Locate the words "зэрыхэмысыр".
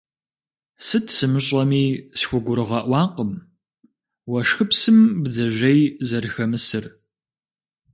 6.07-6.85